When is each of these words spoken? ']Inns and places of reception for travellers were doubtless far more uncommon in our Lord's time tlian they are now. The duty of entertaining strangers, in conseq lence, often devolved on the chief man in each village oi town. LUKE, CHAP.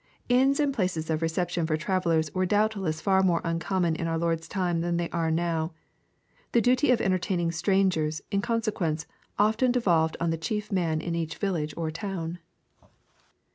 ']Inns 0.29 0.59
and 0.59 0.73
places 0.73 1.11
of 1.11 1.21
reception 1.21 1.67
for 1.67 1.77
travellers 1.77 2.33
were 2.33 2.47
doubtless 2.47 2.99
far 2.99 3.21
more 3.21 3.39
uncommon 3.43 3.95
in 3.95 4.07
our 4.07 4.17
Lord's 4.17 4.47
time 4.47 4.81
tlian 4.81 4.97
they 4.97 5.11
are 5.11 5.29
now. 5.29 5.73
The 6.53 6.59
duty 6.61 6.89
of 6.89 6.99
entertaining 6.99 7.51
strangers, 7.51 8.19
in 8.31 8.41
conseq 8.41 8.81
lence, 8.81 9.05
often 9.37 9.71
devolved 9.71 10.17
on 10.19 10.31
the 10.31 10.39
chief 10.41 10.71
man 10.71 11.01
in 11.01 11.13
each 11.13 11.37
village 11.37 11.75
oi 11.77 11.91
town. 11.91 12.39
LUKE, 12.81 12.89
CHAP. 12.89 12.89